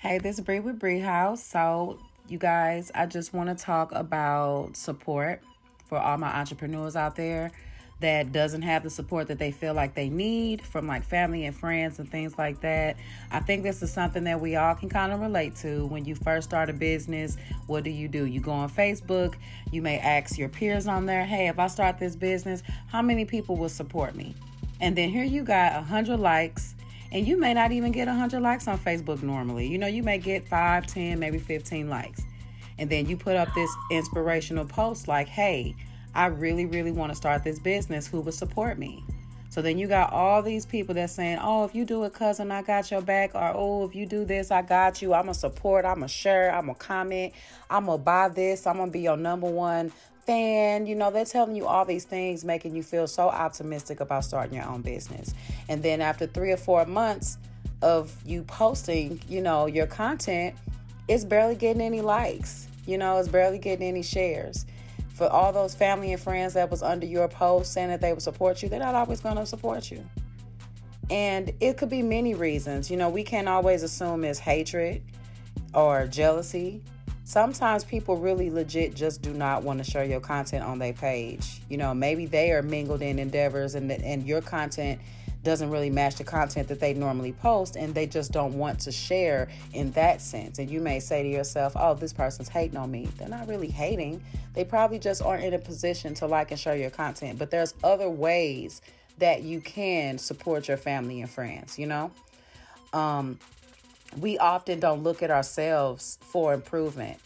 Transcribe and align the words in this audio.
Hey, 0.00 0.18
this 0.18 0.38
is 0.38 0.44
Bree 0.44 0.60
with 0.60 0.78
Bree 0.78 1.00
House. 1.00 1.42
So, 1.42 1.98
you 2.28 2.38
guys, 2.38 2.92
I 2.94 3.06
just 3.06 3.34
want 3.34 3.48
to 3.48 3.64
talk 3.64 3.90
about 3.90 4.76
support 4.76 5.42
for 5.86 5.98
all 5.98 6.16
my 6.18 6.28
entrepreneurs 6.38 6.94
out 6.94 7.16
there 7.16 7.50
that 7.98 8.30
doesn't 8.30 8.62
have 8.62 8.84
the 8.84 8.90
support 8.90 9.26
that 9.26 9.40
they 9.40 9.50
feel 9.50 9.74
like 9.74 9.96
they 9.96 10.08
need 10.08 10.62
from 10.62 10.86
like 10.86 11.02
family 11.02 11.46
and 11.46 11.56
friends 11.56 11.98
and 11.98 12.08
things 12.08 12.38
like 12.38 12.60
that. 12.60 12.96
I 13.32 13.40
think 13.40 13.64
this 13.64 13.82
is 13.82 13.92
something 13.92 14.22
that 14.22 14.40
we 14.40 14.54
all 14.54 14.76
can 14.76 14.88
kind 14.88 15.10
of 15.10 15.18
relate 15.18 15.56
to. 15.56 15.86
When 15.86 16.04
you 16.04 16.14
first 16.14 16.48
start 16.48 16.70
a 16.70 16.74
business, 16.74 17.36
what 17.66 17.82
do 17.82 17.90
you 17.90 18.06
do? 18.06 18.24
You 18.24 18.38
go 18.38 18.52
on 18.52 18.70
Facebook, 18.70 19.34
you 19.72 19.82
may 19.82 19.98
ask 19.98 20.38
your 20.38 20.48
peers 20.48 20.86
on 20.86 21.06
there, 21.06 21.24
hey, 21.24 21.48
if 21.48 21.58
I 21.58 21.66
start 21.66 21.98
this 21.98 22.14
business, 22.14 22.62
how 22.86 23.02
many 23.02 23.24
people 23.24 23.56
will 23.56 23.68
support 23.68 24.14
me? 24.14 24.36
And 24.80 24.96
then 24.96 25.08
here 25.08 25.24
you 25.24 25.42
got 25.42 25.72
a 25.72 25.82
hundred 25.82 26.20
likes 26.20 26.76
and 27.10 27.26
you 27.26 27.38
may 27.38 27.54
not 27.54 27.72
even 27.72 27.92
get 27.92 28.06
100 28.06 28.40
likes 28.40 28.68
on 28.68 28.78
Facebook 28.78 29.22
normally. 29.22 29.66
You 29.66 29.78
know, 29.78 29.86
you 29.86 30.02
may 30.02 30.18
get 30.18 30.46
5, 30.46 30.86
10, 30.86 31.18
maybe 31.18 31.38
15 31.38 31.88
likes. 31.88 32.22
And 32.78 32.88
then 32.90 33.06
you 33.06 33.16
put 33.16 33.34
up 33.34 33.48
this 33.54 33.70
inspirational 33.90 34.64
post 34.64 35.08
like, 35.08 35.26
hey, 35.26 35.74
I 36.14 36.26
really, 36.26 36.66
really 36.66 36.92
want 36.92 37.10
to 37.10 37.16
start 37.16 37.44
this 37.44 37.58
business. 37.58 38.06
Who 38.06 38.20
will 38.20 38.32
support 38.32 38.78
me? 38.78 39.04
So 39.50 39.62
then 39.62 39.78
you 39.78 39.88
got 39.88 40.12
all 40.12 40.42
these 40.42 40.66
people 40.66 40.94
that's 40.94 41.14
saying, 41.14 41.38
oh, 41.40 41.64
if 41.64 41.74
you 41.74 41.84
do 41.84 42.04
it, 42.04 42.12
cousin, 42.12 42.52
I 42.52 42.62
got 42.62 42.90
your 42.90 43.00
back. 43.00 43.34
Or, 43.34 43.52
oh, 43.54 43.84
if 43.86 43.94
you 43.94 44.06
do 44.06 44.24
this, 44.24 44.50
I 44.50 44.62
got 44.62 45.00
you. 45.00 45.14
I'm 45.14 45.24
going 45.24 45.32
to 45.32 45.40
support. 45.40 45.86
I'm 45.86 45.96
going 45.96 46.08
to 46.08 46.14
share. 46.14 46.54
I'm 46.54 46.66
going 46.66 46.76
to 46.76 46.84
comment. 46.84 47.32
I'm 47.70 47.86
going 47.86 47.98
to 47.98 48.04
buy 48.04 48.28
this. 48.28 48.66
I'm 48.66 48.76
going 48.76 48.90
to 48.90 48.92
be 48.92 49.00
your 49.00 49.16
number 49.16 49.48
one 49.48 49.90
You 50.28 50.94
know, 50.94 51.10
they're 51.10 51.24
telling 51.24 51.56
you 51.56 51.66
all 51.66 51.84
these 51.84 52.04
things, 52.04 52.44
making 52.44 52.76
you 52.76 52.82
feel 52.82 53.06
so 53.06 53.28
optimistic 53.28 54.00
about 54.00 54.24
starting 54.24 54.54
your 54.54 54.66
own 54.66 54.82
business. 54.82 55.34
And 55.68 55.82
then 55.82 56.00
after 56.00 56.26
three 56.26 56.52
or 56.52 56.56
four 56.56 56.84
months 56.84 57.38
of 57.82 58.14
you 58.26 58.42
posting, 58.42 59.20
you 59.28 59.40
know, 59.40 59.66
your 59.66 59.86
content, 59.86 60.56
it's 61.08 61.24
barely 61.24 61.54
getting 61.54 61.82
any 61.82 62.00
likes. 62.00 62.68
You 62.86 62.98
know, 62.98 63.18
it's 63.18 63.28
barely 63.28 63.58
getting 63.58 63.88
any 63.88 64.02
shares. 64.02 64.66
For 65.14 65.28
all 65.28 65.52
those 65.52 65.74
family 65.74 66.12
and 66.12 66.20
friends 66.20 66.54
that 66.54 66.70
was 66.70 66.82
under 66.82 67.06
your 67.06 67.28
post 67.28 67.72
saying 67.72 67.88
that 67.88 68.00
they 68.00 68.12
would 68.12 68.22
support 68.22 68.62
you, 68.62 68.68
they're 68.68 68.78
not 68.78 68.94
always 68.94 69.20
going 69.20 69.36
to 69.36 69.46
support 69.46 69.90
you. 69.90 70.04
And 71.10 71.52
it 71.60 71.76
could 71.78 71.88
be 71.88 72.02
many 72.02 72.34
reasons. 72.34 72.90
You 72.90 72.98
know, 72.98 73.08
we 73.08 73.24
can't 73.24 73.48
always 73.48 73.82
assume 73.82 74.24
it's 74.24 74.38
hatred 74.38 75.02
or 75.74 76.06
jealousy 76.06 76.82
sometimes 77.28 77.84
people 77.84 78.16
really 78.16 78.48
legit 78.48 78.94
just 78.94 79.20
do 79.20 79.34
not 79.34 79.62
want 79.62 79.78
to 79.78 79.84
share 79.84 80.02
your 80.02 80.18
content 80.18 80.64
on 80.64 80.78
their 80.78 80.94
page. 80.94 81.60
You 81.68 81.76
know, 81.76 81.92
maybe 81.92 82.24
they 82.24 82.52
are 82.52 82.62
mingled 82.62 83.02
in 83.02 83.18
endeavors 83.18 83.74
and 83.74 83.92
and 83.92 84.26
your 84.26 84.40
content 84.40 84.98
doesn't 85.44 85.70
really 85.70 85.90
match 85.90 86.16
the 86.16 86.24
content 86.24 86.68
that 86.68 86.80
they 86.80 86.94
normally 86.94 87.32
post 87.32 87.76
and 87.76 87.94
they 87.94 88.06
just 88.06 88.32
don't 88.32 88.54
want 88.54 88.80
to 88.80 88.90
share 88.90 89.48
in 89.74 89.90
that 89.92 90.22
sense. 90.22 90.58
And 90.58 90.70
you 90.70 90.80
may 90.80 91.00
say 91.00 91.22
to 91.22 91.28
yourself, 91.28 91.74
"Oh, 91.76 91.92
this 91.92 92.14
person's 92.14 92.48
hating 92.48 92.78
on 92.78 92.90
me." 92.90 93.06
They're 93.18 93.28
not 93.28 93.46
really 93.46 93.68
hating. 93.68 94.22
They 94.54 94.64
probably 94.64 94.98
just 94.98 95.20
aren't 95.20 95.44
in 95.44 95.52
a 95.52 95.58
position 95.58 96.14
to 96.14 96.26
like 96.26 96.50
and 96.50 96.58
share 96.58 96.76
your 96.76 96.90
content. 96.90 97.38
But 97.38 97.50
there's 97.50 97.74
other 97.84 98.08
ways 98.08 98.80
that 99.18 99.42
you 99.42 99.60
can 99.60 100.16
support 100.16 100.66
your 100.66 100.78
family 100.78 101.20
and 101.20 101.28
friends, 101.28 101.78
you 101.78 101.88
know? 101.88 102.10
Um 102.94 103.38
we 104.16 104.38
often 104.38 104.80
don't 104.80 105.02
look 105.02 105.22
at 105.22 105.30
ourselves 105.30 106.18
for 106.22 106.54
improvement. 106.54 107.18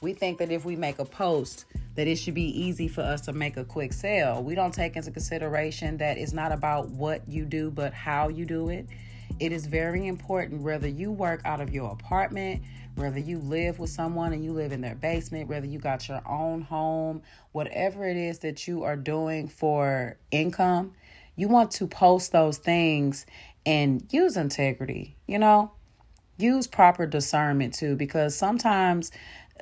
We 0.00 0.12
think 0.12 0.38
that 0.38 0.50
if 0.50 0.64
we 0.64 0.76
make 0.76 0.98
a 0.98 1.04
post, 1.04 1.64
that 1.96 2.06
it 2.06 2.16
should 2.16 2.34
be 2.34 2.60
easy 2.60 2.86
for 2.86 3.00
us 3.00 3.22
to 3.22 3.32
make 3.32 3.56
a 3.56 3.64
quick 3.64 3.92
sale. 3.92 4.42
We 4.42 4.54
don't 4.54 4.72
take 4.72 4.94
into 4.94 5.10
consideration 5.10 5.96
that 5.96 6.16
it's 6.16 6.32
not 6.32 6.52
about 6.52 6.88
what 6.90 7.26
you 7.28 7.44
do, 7.44 7.70
but 7.70 7.92
how 7.92 8.28
you 8.28 8.44
do 8.44 8.68
it. 8.68 8.86
It 9.40 9.52
is 9.52 9.66
very 9.66 10.06
important 10.06 10.62
whether 10.62 10.88
you 10.88 11.10
work 11.10 11.42
out 11.44 11.60
of 11.60 11.72
your 11.72 11.90
apartment, 11.90 12.62
whether 12.94 13.18
you 13.18 13.38
live 13.38 13.78
with 13.78 13.90
someone 13.90 14.32
and 14.32 14.44
you 14.44 14.52
live 14.52 14.72
in 14.72 14.80
their 14.80 14.94
basement, 14.94 15.48
whether 15.48 15.66
you 15.66 15.78
got 15.78 16.08
your 16.08 16.22
own 16.28 16.62
home, 16.62 17.22
whatever 17.52 18.06
it 18.08 18.16
is 18.16 18.40
that 18.40 18.66
you 18.66 18.84
are 18.84 18.96
doing 18.96 19.48
for 19.48 20.16
income, 20.30 20.92
you 21.36 21.48
want 21.48 21.70
to 21.72 21.86
post 21.86 22.32
those 22.32 22.58
things 22.58 23.26
and 23.64 24.04
use 24.10 24.36
integrity, 24.36 25.16
you 25.26 25.38
know? 25.38 25.72
Use 26.38 26.66
proper 26.66 27.06
discernment 27.06 27.74
too 27.74 27.96
because 27.96 28.34
sometimes 28.34 29.10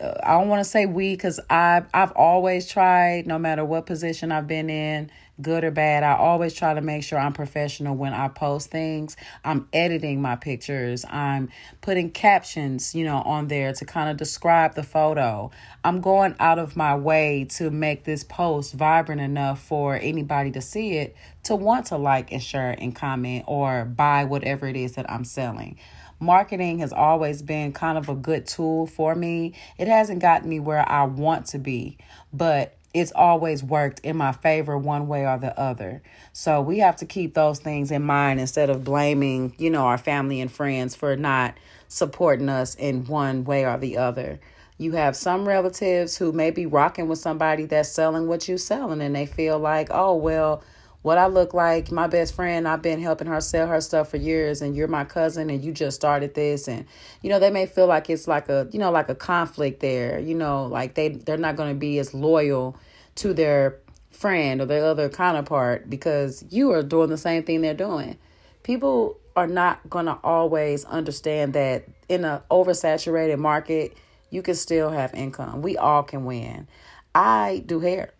uh, 0.00 0.14
I 0.22 0.32
don't 0.32 0.48
want 0.48 0.60
to 0.60 0.68
say 0.68 0.86
we 0.86 1.12
because 1.12 1.40
I've, 1.48 1.86
I've 1.94 2.12
always 2.12 2.68
tried, 2.68 3.26
no 3.26 3.38
matter 3.38 3.64
what 3.64 3.86
position 3.86 4.32
I've 4.32 4.48
been 4.48 4.68
in, 4.68 5.10
good 5.40 5.64
or 5.64 5.70
bad, 5.70 6.02
I 6.02 6.16
always 6.16 6.54
try 6.54 6.74
to 6.74 6.80
make 6.80 7.02
sure 7.02 7.18
I'm 7.18 7.32
professional 7.32 7.96
when 7.96 8.12
I 8.12 8.28
post 8.28 8.70
things. 8.70 9.16
I'm 9.44 9.68
editing 9.72 10.20
my 10.20 10.36
pictures, 10.36 11.04
I'm 11.08 11.48
putting 11.80 12.10
captions, 12.10 12.94
you 12.94 13.04
know, 13.04 13.18
on 13.18 13.48
there 13.48 13.72
to 13.72 13.84
kind 13.84 14.10
of 14.10 14.16
describe 14.16 14.74
the 14.74 14.82
photo. 14.82 15.50
I'm 15.84 16.00
going 16.00 16.34
out 16.38 16.58
of 16.58 16.76
my 16.76 16.96
way 16.96 17.46
to 17.50 17.70
make 17.70 18.04
this 18.04 18.24
post 18.24 18.74
vibrant 18.74 19.20
enough 19.20 19.60
for 19.60 19.96
anybody 19.96 20.50
to 20.52 20.60
see 20.60 20.98
it 20.98 21.16
to 21.44 21.54
want 21.54 21.86
to 21.86 21.96
like 21.96 22.32
and 22.32 22.42
share 22.42 22.74
and 22.78 22.94
comment 22.94 23.44
or 23.46 23.84
buy 23.84 24.24
whatever 24.24 24.66
it 24.66 24.76
is 24.76 24.94
that 24.94 25.10
I'm 25.10 25.24
selling 25.24 25.78
marketing 26.20 26.78
has 26.78 26.92
always 26.92 27.42
been 27.42 27.72
kind 27.72 27.98
of 27.98 28.08
a 28.08 28.14
good 28.14 28.46
tool 28.46 28.86
for 28.86 29.14
me. 29.14 29.54
It 29.78 29.88
hasn't 29.88 30.20
gotten 30.20 30.48
me 30.48 30.60
where 30.60 30.88
I 30.88 31.04
want 31.04 31.46
to 31.46 31.58
be, 31.58 31.98
but 32.32 32.76
it's 32.94 33.12
always 33.12 33.62
worked 33.62 34.00
in 34.00 34.16
my 34.16 34.30
favor 34.30 34.78
one 34.78 35.08
way 35.08 35.26
or 35.26 35.36
the 35.36 35.58
other. 35.58 36.00
So 36.32 36.60
we 36.60 36.78
have 36.78 36.96
to 36.96 37.06
keep 37.06 37.34
those 37.34 37.58
things 37.58 37.90
in 37.90 38.02
mind 38.02 38.38
instead 38.38 38.70
of 38.70 38.84
blaming, 38.84 39.52
you 39.58 39.68
know, 39.68 39.86
our 39.86 39.98
family 39.98 40.40
and 40.40 40.50
friends 40.50 40.94
for 40.94 41.16
not 41.16 41.54
supporting 41.88 42.48
us 42.48 42.76
in 42.76 43.04
one 43.06 43.44
way 43.44 43.66
or 43.66 43.76
the 43.78 43.98
other. 43.98 44.38
You 44.78 44.92
have 44.92 45.16
some 45.16 45.46
relatives 45.46 46.16
who 46.16 46.32
may 46.32 46.50
be 46.50 46.66
rocking 46.66 47.08
with 47.08 47.18
somebody 47.18 47.64
that's 47.64 47.88
selling 47.88 48.28
what 48.28 48.48
you're 48.48 48.58
selling 48.58 49.00
and 49.00 49.14
they 49.14 49.26
feel 49.26 49.58
like, 49.58 49.88
oh, 49.90 50.14
well, 50.14 50.62
what 51.04 51.18
I 51.18 51.26
look 51.26 51.52
like, 51.52 51.92
my 51.92 52.06
best 52.06 52.34
friend, 52.34 52.66
I've 52.66 52.80
been 52.80 52.98
helping 52.98 53.26
her 53.26 53.38
sell 53.42 53.66
her 53.66 53.82
stuff 53.82 54.08
for 54.08 54.16
years 54.16 54.62
and 54.62 54.74
you're 54.74 54.88
my 54.88 55.04
cousin 55.04 55.50
and 55.50 55.62
you 55.62 55.70
just 55.70 55.96
started 55.96 56.32
this 56.32 56.66
and 56.66 56.86
you 57.20 57.28
know, 57.28 57.38
they 57.38 57.50
may 57.50 57.66
feel 57.66 57.86
like 57.86 58.08
it's 58.08 58.26
like 58.26 58.48
a, 58.48 58.66
you 58.72 58.78
know, 58.78 58.90
like 58.90 59.10
a 59.10 59.14
conflict 59.14 59.80
there, 59.80 60.18
you 60.18 60.34
know, 60.34 60.64
like 60.64 60.94
they 60.94 61.10
they're 61.10 61.36
not 61.36 61.56
going 61.56 61.68
to 61.68 61.78
be 61.78 61.98
as 61.98 62.14
loyal 62.14 62.74
to 63.16 63.34
their 63.34 63.76
friend 64.12 64.62
or 64.62 64.64
their 64.64 64.82
other 64.82 65.10
counterpart 65.10 65.90
because 65.90 66.42
you 66.48 66.72
are 66.72 66.82
doing 66.82 67.10
the 67.10 67.18
same 67.18 67.42
thing 67.42 67.60
they're 67.60 67.74
doing. 67.74 68.16
People 68.62 69.18
are 69.36 69.46
not 69.46 69.90
going 69.90 70.06
to 70.06 70.18
always 70.24 70.86
understand 70.86 71.52
that 71.52 71.84
in 72.08 72.24
an 72.24 72.40
oversaturated 72.50 73.36
market, 73.38 73.94
you 74.30 74.40
can 74.40 74.54
still 74.54 74.88
have 74.88 75.12
income. 75.12 75.60
We 75.60 75.76
all 75.76 76.02
can 76.02 76.24
win. 76.24 76.66
I 77.14 77.62
do 77.66 77.80
hair. 77.80 78.14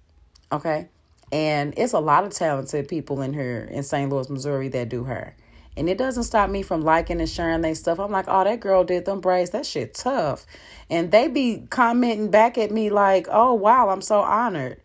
Okay? 0.52 0.88
And 1.34 1.74
it's 1.76 1.94
a 1.94 1.98
lot 1.98 2.22
of 2.22 2.32
talented 2.32 2.86
people 2.86 3.20
in 3.20 3.34
here 3.34 3.68
in 3.68 3.82
St. 3.82 4.08
Louis, 4.08 4.30
Missouri 4.30 4.68
that 4.68 4.88
do 4.88 5.02
her. 5.02 5.34
And 5.76 5.88
it 5.88 5.98
doesn't 5.98 6.22
stop 6.22 6.48
me 6.48 6.62
from 6.62 6.82
liking 6.82 7.18
and 7.18 7.28
sharing 7.28 7.60
their 7.60 7.74
stuff. 7.74 7.98
I'm 7.98 8.12
like, 8.12 8.26
oh, 8.28 8.44
that 8.44 8.60
girl 8.60 8.84
did 8.84 9.04
them 9.04 9.20
braids. 9.20 9.50
That 9.50 9.66
shit 9.66 9.94
tough. 9.94 10.46
And 10.88 11.10
they 11.10 11.26
be 11.26 11.66
commenting 11.70 12.30
back 12.30 12.56
at 12.56 12.70
me 12.70 12.88
like, 12.88 13.26
oh, 13.32 13.52
wow, 13.52 13.88
I'm 13.88 14.00
so 14.00 14.20
honored. 14.20 14.80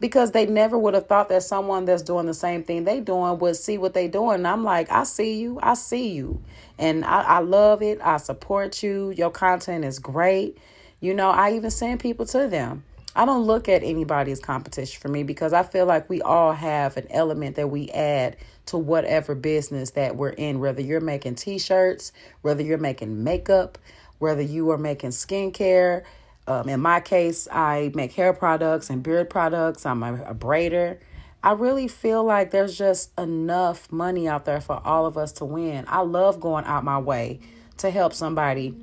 Because 0.00 0.32
they 0.32 0.44
never 0.44 0.76
would 0.76 0.94
have 0.94 1.06
thought 1.06 1.28
that 1.28 1.44
someone 1.44 1.84
that's 1.84 2.02
doing 2.02 2.26
the 2.26 2.34
same 2.34 2.64
thing 2.64 2.82
they 2.82 2.98
doing 2.98 3.38
would 3.38 3.54
see 3.54 3.78
what 3.78 3.94
they 3.94 4.08
doing. 4.08 4.34
And 4.34 4.48
I'm 4.48 4.64
like, 4.64 4.90
I 4.90 5.04
see 5.04 5.38
you. 5.38 5.60
I 5.62 5.74
see 5.74 6.08
you. 6.14 6.42
And 6.80 7.04
I, 7.04 7.22
I 7.22 7.38
love 7.38 7.80
it. 7.80 8.00
I 8.02 8.16
support 8.16 8.82
you. 8.82 9.10
Your 9.10 9.30
content 9.30 9.84
is 9.84 10.00
great. 10.00 10.58
You 10.98 11.14
know, 11.14 11.30
I 11.30 11.52
even 11.52 11.70
send 11.70 12.00
people 12.00 12.26
to 12.26 12.48
them. 12.48 12.82
I 13.14 13.26
don't 13.26 13.42
look 13.42 13.68
at 13.68 13.82
anybody 13.82 14.32
as 14.32 14.40
competition 14.40 15.00
for 15.00 15.08
me 15.08 15.22
because 15.22 15.52
I 15.52 15.62
feel 15.62 15.84
like 15.84 16.08
we 16.08 16.22
all 16.22 16.52
have 16.52 16.96
an 16.96 17.06
element 17.10 17.56
that 17.56 17.68
we 17.68 17.90
add 17.90 18.36
to 18.66 18.78
whatever 18.78 19.34
business 19.34 19.90
that 19.90 20.16
we're 20.16 20.30
in, 20.30 20.60
whether 20.60 20.80
you're 20.80 21.00
making 21.00 21.34
t 21.34 21.58
shirts, 21.58 22.12
whether 22.40 22.62
you're 22.62 22.78
making 22.78 23.22
makeup, 23.22 23.76
whether 24.18 24.40
you 24.40 24.70
are 24.70 24.78
making 24.78 25.10
skincare. 25.10 26.04
Um, 26.46 26.68
in 26.68 26.80
my 26.80 27.00
case, 27.00 27.46
I 27.52 27.92
make 27.94 28.12
hair 28.12 28.32
products 28.32 28.88
and 28.88 29.02
beard 29.02 29.28
products. 29.28 29.84
I'm 29.84 30.02
a, 30.02 30.14
a 30.22 30.34
braider. 30.34 30.98
I 31.42 31.52
really 31.52 31.88
feel 31.88 32.24
like 32.24 32.50
there's 32.50 32.78
just 32.78 33.18
enough 33.18 33.90
money 33.92 34.28
out 34.28 34.44
there 34.44 34.60
for 34.60 34.80
all 34.84 35.06
of 35.06 35.18
us 35.18 35.32
to 35.32 35.44
win. 35.44 35.84
I 35.88 36.00
love 36.00 36.40
going 36.40 36.64
out 36.64 36.84
my 36.84 36.98
way 36.98 37.40
to 37.78 37.90
help 37.90 38.12
somebody 38.14 38.74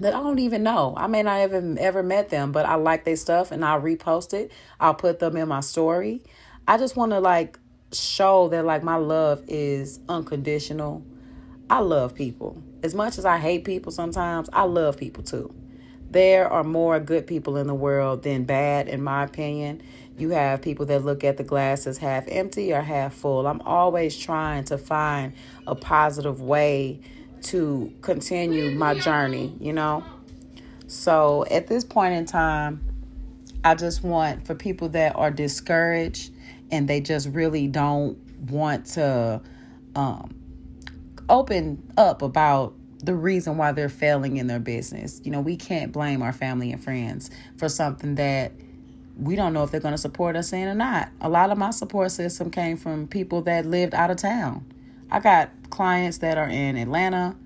that 0.00 0.14
I 0.14 0.22
don't 0.22 0.38
even 0.38 0.62
know. 0.62 0.94
I 0.96 1.06
may 1.06 1.22
not 1.22 1.40
even 1.42 1.78
ever 1.78 2.02
met 2.02 2.28
them, 2.28 2.52
but 2.52 2.66
I 2.66 2.74
like 2.74 3.04
their 3.04 3.16
stuff 3.16 3.50
and 3.50 3.64
I'll 3.64 3.80
repost 3.80 4.34
it. 4.34 4.52
I'll 4.80 4.94
put 4.94 5.18
them 5.18 5.36
in 5.36 5.48
my 5.48 5.60
story. 5.60 6.22
I 6.68 6.78
just 6.78 6.96
want 6.96 7.12
to 7.12 7.20
like 7.20 7.58
show 7.92 8.48
that 8.48 8.64
like 8.64 8.82
my 8.82 8.96
love 8.96 9.42
is 9.48 10.00
unconditional. 10.08 11.04
I 11.70 11.80
love 11.80 12.14
people. 12.14 12.62
As 12.82 12.94
much 12.94 13.18
as 13.18 13.24
I 13.24 13.38
hate 13.38 13.64
people 13.64 13.90
sometimes, 13.90 14.48
I 14.52 14.64
love 14.64 14.96
people 14.96 15.22
too. 15.22 15.54
There 16.10 16.48
are 16.48 16.62
more 16.62 17.00
good 17.00 17.26
people 17.26 17.56
in 17.56 17.66
the 17.66 17.74
world 17.74 18.22
than 18.22 18.44
bad, 18.44 18.88
in 18.88 19.02
my 19.02 19.24
opinion. 19.24 19.82
You 20.16 20.30
have 20.30 20.62
people 20.62 20.86
that 20.86 21.04
look 21.04 21.24
at 21.24 21.36
the 21.36 21.44
glass 21.44 21.86
as 21.86 21.98
half 21.98 22.24
empty 22.28 22.72
or 22.72 22.80
half 22.80 23.12
full. 23.14 23.46
I'm 23.46 23.60
always 23.62 24.16
trying 24.16 24.64
to 24.64 24.78
find 24.78 25.34
a 25.66 25.74
positive 25.74 26.40
way 26.40 27.00
to 27.44 27.92
continue 28.02 28.72
my 28.72 28.98
journey, 28.98 29.54
you 29.60 29.72
know? 29.72 30.04
So 30.86 31.44
at 31.50 31.66
this 31.66 31.84
point 31.84 32.14
in 32.14 32.26
time, 32.26 32.80
I 33.64 33.74
just 33.74 34.02
want 34.02 34.46
for 34.46 34.54
people 34.54 34.88
that 34.90 35.16
are 35.16 35.30
discouraged 35.30 36.32
and 36.70 36.88
they 36.88 37.00
just 37.00 37.28
really 37.28 37.66
don't 37.66 38.16
want 38.50 38.86
to 38.86 39.40
um, 39.94 40.34
open 41.28 41.92
up 41.96 42.22
about 42.22 42.74
the 43.02 43.14
reason 43.14 43.56
why 43.56 43.72
they're 43.72 43.88
failing 43.88 44.36
in 44.36 44.46
their 44.46 44.58
business. 44.58 45.20
You 45.24 45.30
know, 45.30 45.40
we 45.40 45.56
can't 45.56 45.92
blame 45.92 46.22
our 46.22 46.32
family 46.32 46.72
and 46.72 46.82
friends 46.82 47.30
for 47.56 47.68
something 47.68 48.14
that 48.16 48.52
we 49.18 49.36
don't 49.36 49.52
know 49.52 49.64
if 49.64 49.70
they're 49.70 49.80
going 49.80 49.94
to 49.94 49.98
support 49.98 50.36
us 50.36 50.52
in 50.52 50.68
or 50.68 50.74
not. 50.74 51.08
A 51.20 51.28
lot 51.28 51.50
of 51.50 51.58
my 51.58 51.70
support 51.70 52.10
system 52.10 52.50
came 52.50 52.76
from 52.76 53.06
people 53.08 53.42
that 53.42 53.66
lived 53.66 53.94
out 53.94 54.10
of 54.10 54.18
town. 54.18 54.64
I 55.10 55.20
got 55.20 55.50
clients 55.76 56.18
that 56.18 56.38
are 56.38 56.48
in 56.48 56.74
Atlanta. 56.74 57.36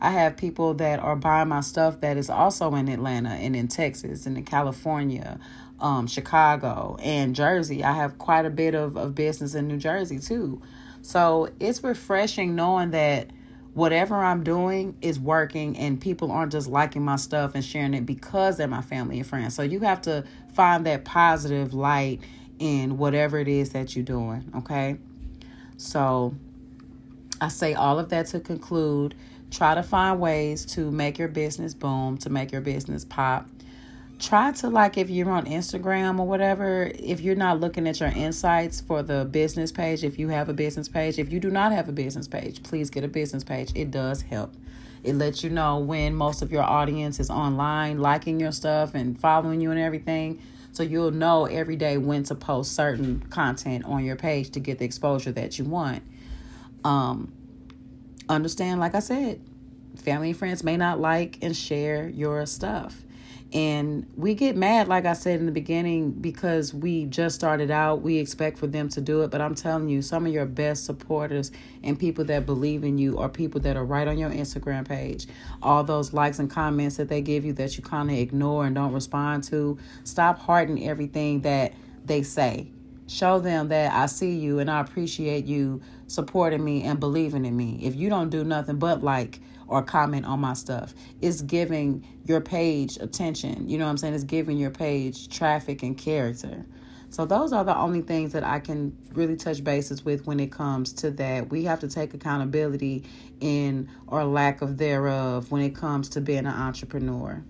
I 0.00 0.08
have 0.08 0.38
people 0.38 0.72
that 0.74 1.00
are 1.00 1.16
buying 1.16 1.48
my 1.48 1.60
stuff 1.60 2.00
that 2.00 2.16
is 2.16 2.30
also 2.30 2.74
in 2.74 2.88
Atlanta 2.88 3.28
and 3.28 3.54
in 3.54 3.68
Texas 3.68 4.24
and 4.24 4.38
in 4.38 4.44
California, 4.44 5.38
um, 5.80 6.06
Chicago, 6.06 6.96
and 7.02 7.34
Jersey. 7.34 7.84
I 7.84 7.92
have 7.92 8.16
quite 8.16 8.46
a 8.46 8.50
bit 8.50 8.74
of, 8.74 8.96
of 8.96 9.14
business 9.14 9.54
in 9.54 9.68
New 9.68 9.76
Jersey 9.76 10.18
too. 10.18 10.62
So 11.02 11.50
it's 11.60 11.84
refreshing 11.84 12.54
knowing 12.54 12.92
that 12.92 13.28
whatever 13.74 14.14
I'm 14.14 14.42
doing 14.44 14.96
is 15.02 15.20
working 15.20 15.76
and 15.76 16.00
people 16.00 16.32
aren't 16.32 16.52
just 16.52 16.68
liking 16.68 17.02
my 17.02 17.16
stuff 17.16 17.54
and 17.54 17.62
sharing 17.62 17.92
it 17.92 18.06
because 18.06 18.56
they're 18.56 18.66
my 18.66 18.80
family 18.80 19.18
and 19.18 19.26
friends. 19.26 19.54
So 19.54 19.62
you 19.62 19.80
have 19.80 20.00
to 20.02 20.24
find 20.54 20.86
that 20.86 21.04
positive 21.04 21.74
light 21.74 22.20
in 22.58 22.96
whatever 22.96 23.38
it 23.38 23.48
is 23.48 23.70
that 23.70 23.94
you're 23.94 24.06
doing, 24.06 24.50
okay? 24.56 24.96
So 25.76 26.34
I 27.40 27.48
say 27.48 27.74
all 27.74 27.98
of 27.98 28.08
that 28.10 28.26
to 28.28 28.40
conclude. 28.40 29.14
Try 29.50 29.74
to 29.74 29.82
find 29.82 30.20
ways 30.20 30.64
to 30.74 30.90
make 30.90 31.18
your 31.18 31.28
business 31.28 31.74
boom, 31.74 32.18
to 32.18 32.30
make 32.30 32.52
your 32.52 32.60
business 32.60 33.04
pop. 33.04 33.48
Try 34.18 34.52
to, 34.52 34.70
like, 34.70 34.96
if 34.96 35.10
you're 35.10 35.30
on 35.30 35.44
Instagram 35.46 36.18
or 36.18 36.26
whatever, 36.26 36.90
if 36.98 37.20
you're 37.20 37.34
not 37.34 37.60
looking 37.60 37.86
at 37.88 38.00
your 38.00 38.10
insights 38.10 38.80
for 38.80 39.02
the 39.02 39.24
business 39.24 39.72
page, 39.72 40.04
if 40.04 40.18
you 40.18 40.28
have 40.28 40.48
a 40.48 40.54
business 40.54 40.88
page, 40.88 41.18
if 41.18 41.32
you 41.32 41.40
do 41.40 41.50
not 41.50 41.72
have 41.72 41.88
a 41.88 41.92
business 41.92 42.28
page, 42.28 42.62
please 42.62 42.90
get 42.90 43.04
a 43.04 43.08
business 43.08 43.44
page. 43.44 43.72
It 43.74 43.90
does 43.90 44.22
help. 44.22 44.54
It 45.02 45.14
lets 45.14 45.44
you 45.44 45.50
know 45.50 45.78
when 45.78 46.14
most 46.14 46.40
of 46.42 46.50
your 46.50 46.62
audience 46.62 47.20
is 47.20 47.28
online, 47.28 47.98
liking 47.98 48.40
your 48.40 48.52
stuff 48.52 48.94
and 48.94 49.18
following 49.20 49.60
you 49.60 49.70
and 49.70 49.80
everything. 49.80 50.40
So 50.72 50.82
you'll 50.82 51.10
know 51.10 51.44
every 51.46 51.76
day 51.76 51.98
when 51.98 52.22
to 52.24 52.34
post 52.34 52.74
certain 52.74 53.20
content 53.30 53.84
on 53.84 54.04
your 54.04 54.16
page 54.16 54.50
to 54.50 54.60
get 54.60 54.78
the 54.78 54.84
exposure 54.84 55.32
that 55.32 55.58
you 55.58 55.64
want. 55.64 56.02
Um, 56.84 57.32
understand, 58.28 58.80
like 58.80 58.94
I 58.94 59.00
said, 59.00 59.40
family 59.96 60.30
and 60.30 60.38
friends 60.38 60.62
may 60.62 60.76
not 60.76 61.00
like 61.00 61.38
and 61.42 61.56
share 61.56 62.08
your 62.08 62.44
stuff. 62.46 63.00
And 63.52 64.10
we 64.16 64.34
get 64.34 64.56
mad, 64.56 64.88
like 64.88 65.06
I 65.06 65.12
said 65.12 65.38
in 65.38 65.46
the 65.46 65.52
beginning, 65.52 66.10
because 66.10 66.74
we 66.74 67.04
just 67.04 67.36
started 67.36 67.70
out. 67.70 68.02
We 68.02 68.18
expect 68.18 68.58
for 68.58 68.66
them 68.66 68.88
to 68.88 69.00
do 69.00 69.22
it. 69.22 69.30
But 69.30 69.40
I'm 69.40 69.54
telling 69.54 69.88
you, 69.88 70.02
some 70.02 70.26
of 70.26 70.32
your 70.32 70.44
best 70.44 70.84
supporters 70.84 71.52
and 71.84 71.96
people 71.96 72.24
that 72.24 72.46
believe 72.46 72.82
in 72.82 72.98
you 72.98 73.16
are 73.18 73.28
people 73.28 73.60
that 73.60 73.76
are 73.76 73.84
right 73.84 74.08
on 74.08 74.18
your 74.18 74.30
Instagram 74.30 74.88
page. 74.88 75.28
All 75.62 75.84
those 75.84 76.12
likes 76.12 76.40
and 76.40 76.50
comments 76.50 76.96
that 76.96 77.08
they 77.08 77.22
give 77.22 77.44
you 77.44 77.52
that 77.52 77.76
you 77.76 77.84
kind 77.84 78.10
of 78.10 78.16
ignore 78.16 78.66
and 78.66 78.74
don't 78.74 78.92
respond 78.92 79.44
to. 79.44 79.78
Stop 80.02 80.40
hearting 80.40 80.88
everything 80.88 81.42
that 81.42 81.74
they 82.04 82.24
say. 82.24 82.72
Show 83.06 83.38
them 83.38 83.68
that 83.68 83.92
I 83.92 84.06
see 84.06 84.34
you 84.34 84.58
and 84.58 84.70
I 84.70 84.80
appreciate 84.80 85.46
you 85.46 85.82
supporting 86.06 86.64
me 86.64 86.82
and 86.84 86.98
believing 86.98 87.44
in 87.44 87.56
me. 87.56 87.80
If 87.82 87.96
you 87.96 88.08
don't 88.08 88.30
do 88.30 88.44
nothing 88.44 88.78
but 88.78 89.02
like, 89.02 89.40
or 89.66 89.82
comment 89.82 90.26
on 90.26 90.40
my 90.40 90.54
stuff. 90.54 90.94
It's 91.20 91.42
giving 91.42 92.06
your 92.26 92.40
page 92.40 92.96
attention. 93.00 93.68
You 93.68 93.78
know 93.78 93.84
what 93.84 93.92
I'm 93.92 93.96
saying? 93.96 94.14
It's 94.14 94.24
giving 94.24 94.56
your 94.56 94.70
page 94.70 95.28
traffic 95.28 95.82
and 95.82 95.96
character. 95.96 96.64
So 97.10 97.24
those 97.24 97.52
are 97.52 97.62
the 97.62 97.76
only 97.76 98.02
things 98.02 98.32
that 98.32 98.42
I 98.42 98.58
can 98.58 98.96
really 99.12 99.36
touch 99.36 99.62
bases 99.62 100.04
with 100.04 100.26
when 100.26 100.40
it 100.40 100.50
comes 100.50 100.92
to 100.94 101.12
that. 101.12 101.48
We 101.48 101.64
have 101.64 101.78
to 101.80 101.88
take 101.88 102.12
accountability 102.12 103.04
in 103.40 103.88
or 104.08 104.24
lack 104.24 104.62
of 104.62 104.78
thereof 104.78 105.50
when 105.52 105.62
it 105.62 105.76
comes 105.76 106.08
to 106.10 106.20
being 106.20 106.40
an 106.40 106.46
entrepreneur. 106.46 107.42